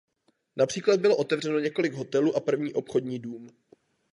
Například 0.55 0.99
bylo 0.99 1.15
otevřeno 1.17 1.59
několik 1.59 1.93
hotelů 1.93 2.35
a 2.35 2.39
první 2.39 2.73
obchodní 2.73 3.19
dům. 3.19 3.47